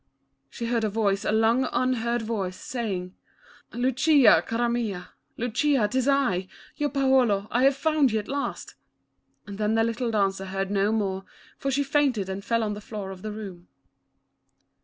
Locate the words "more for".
10.91-11.69